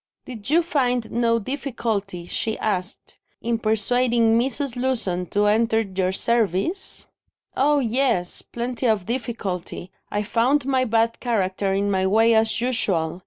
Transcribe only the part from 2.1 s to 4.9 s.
she asked, "in persuading Mrs.